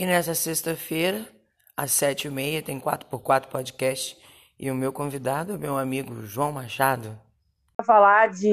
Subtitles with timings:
[0.00, 1.26] E nessa sexta-feira,
[1.76, 4.16] às sete e meia, tem 4x4 podcast.
[4.58, 7.18] E o meu convidado é meu amigo João Machado.
[7.76, 8.48] Vai falar de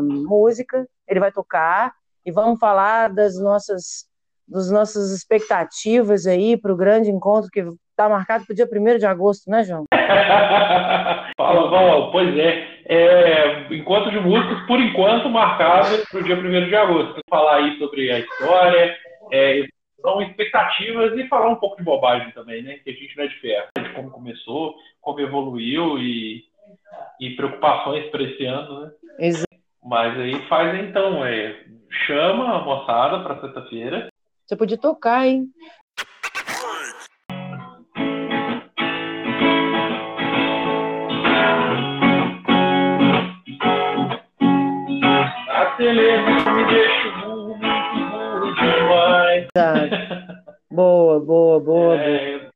[0.00, 1.92] hum, música, ele vai tocar.
[2.24, 4.06] E vamos falar das nossas,
[4.46, 7.58] das nossas expectativas aí para o grande encontro que
[7.90, 9.86] está marcado para o dia 1 de agosto, né, João?
[11.36, 12.64] Fala, Val, pois é.
[12.86, 13.74] é.
[13.74, 17.18] Encontro de músicos, por enquanto, marcado para o dia 1 de agosto.
[17.28, 18.96] Falar aí sobre a história,
[19.32, 19.64] é,
[20.04, 22.74] são expectativas e falar um pouco de bobagem também, né?
[22.84, 26.44] Que a gente não é de ferro, de como começou, como evoluiu e,
[27.18, 28.92] e preocupações para esse ano, né?
[29.18, 29.54] Exato.
[29.82, 31.64] Mas aí faz então, é,
[32.06, 34.08] chama a moçada para sexta-feira.
[34.44, 35.46] Você podia tocar, hein?
[49.56, 49.86] Boa,
[50.68, 51.96] boa, boa, boa.
[51.96, 52.50] É,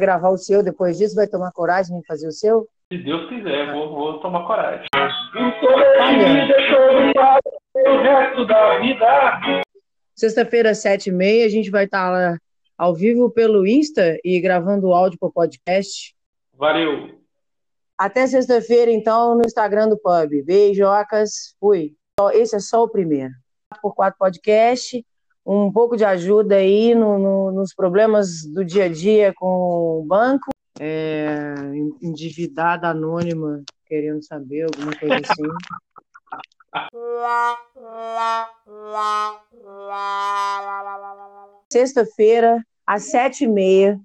[0.00, 2.66] Gravar o seu depois disso, vai tomar coragem de fazer o seu?
[2.90, 4.86] se Deus quiser, vou, vou tomar coragem.
[10.14, 12.38] Sexta-feira, sete e meia, a gente vai estar lá
[12.78, 16.14] ao vivo pelo Insta e gravando o áudio para o podcast.
[16.54, 17.25] Valeu.
[17.98, 20.42] Até sexta-feira, então, no Instagram do Pub.
[20.44, 21.94] Beijocas, fui.
[22.32, 23.32] Esse é só o primeiro.
[23.82, 25.04] 4x4 Podcast,
[25.44, 30.04] um pouco de ajuda aí no- no- nos problemas do dia a dia com o
[30.06, 30.50] banco.
[30.78, 31.54] É,
[32.02, 35.48] endividada anônima, querendo saber, alguma coisa assim.
[41.72, 43.98] Sexta-feira, às sete e meia,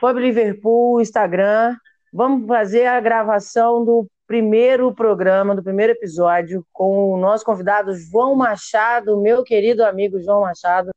[0.00, 1.76] Pub Liverpool, Instagram.
[2.16, 8.36] Vamos fazer a gravação do primeiro programa, do primeiro episódio, com o nosso convidado João
[8.36, 10.90] Machado, meu querido amigo João Machado.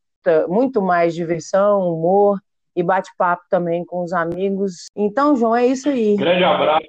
[0.48, 2.38] Muito mais diversão, humor
[2.76, 4.90] e bate-papo também com os amigos.
[4.96, 6.16] Então, João, é isso aí.
[6.18, 6.86] Grande abraço.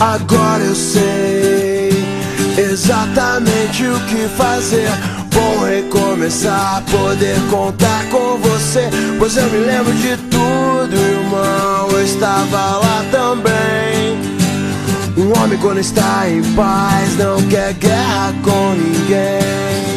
[0.00, 1.57] Agora eu sei
[2.88, 4.88] exatamente o que fazer.
[5.30, 8.88] Vou recomeçar, poder contar com você.
[9.18, 11.90] Pois eu me lembro de tudo, irmão.
[11.90, 14.18] Eu estava lá também.
[15.18, 19.88] Um homem, quando está em paz, não quer guerra com ninguém.